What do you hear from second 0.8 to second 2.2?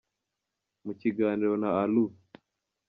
Mu kiganiro na Alu.